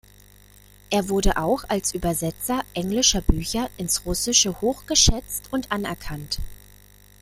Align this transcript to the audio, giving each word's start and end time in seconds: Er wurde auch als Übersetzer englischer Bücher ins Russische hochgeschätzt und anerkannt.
Er 0.89 1.09
wurde 1.09 1.37
auch 1.37 1.65
als 1.69 1.93
Übersetzer 1.93 2.63
englischer 2.73 3.21
Bücher 3.21 3.69
ins 3.77 4.03
Russische 4.07 4.59
hochgeschätzt 4.59 5.43
und 5.53 5.71
anerkannt. 5.71 6.39